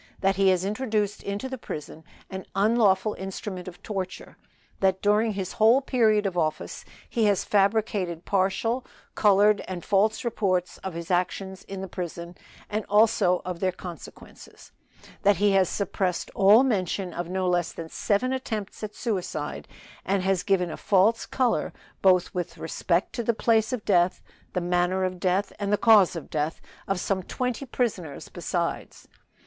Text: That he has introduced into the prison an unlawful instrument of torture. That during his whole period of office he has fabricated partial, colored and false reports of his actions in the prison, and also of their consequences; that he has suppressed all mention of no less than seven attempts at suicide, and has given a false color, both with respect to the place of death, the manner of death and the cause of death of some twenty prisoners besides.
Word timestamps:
That 0.21 0.35
he 0.35 0.47
has 0.49 0.65
introduced 0.65 1.21
into 1.21 1.47
the 1.47 1.59
prison 1.59 2.03
an 2.31 2.47
unlawful 2.55 3.13
instrument 3.19 3.67
of 3.67 3.83
torture. 3.83 4.35
That 4.79 4.99
during 4.99 5.33
his 5.33 5.51
whole 5.51 5.79
period 5.79 6.25
of 6.25 6.35
office 6.35 6.83
he 7.07 7.25
has 7.25 7.43
fabricated 7.45 8.25
partial, 8.25 8.83
colored 9.13 9.61
and 9.67 9.85
false 9.85 10.25
reports 10.25 10.79
of 10.79 10.95
his 10.95 11.11
actions 11.11 11.63
in 11.65 11.81
the 11.81 11.87
prison, 11.87 12.35
and 12.67 12.83
also 12.89 13.43
of 13.45 13.59
their 13.59 13.71
consequences; 13.71 14.71
that 15.21 15.35
he 15.35 15.51
has 15.51 15.69
suppressed 15.69 16.31
all 16.33 16.63
mention 16.63 17.13
of 17.13 17.29
no 17.29 17.47
less 17.47 17.71
than 17.71 17.87
seven 17.87 18.33
attempts 18.33 18.81
at 18.81 18.95
suicide, 18.95 19.67
and 20.03 20.23
has 20.23 20.41
given 20.41 20.71
a 20.71 20.77
false 20.77 21.27
color, 21.27 21.73
both 22.01 22.33
with 22.33 22.57
respect 22.57 23.13
to 23.13 23.21
the 23.23 23.35
place 23.35 23.71
of 23.71 23.85
death, 23.85 24.19
the 24.53 24.61
manner 24.61 25.03
of 25.03 25.19
death 25.19 25.53
and 25.59 25.71
the 25.71 25.77
cause 25.77 26.15
of 26.15 26.31
death 26.31 26.59
of 26.87 26.99
some 26.99 27.21
twenty 27.21 27.67
prisoners 27.67 28.29
besides. 28.29 29.07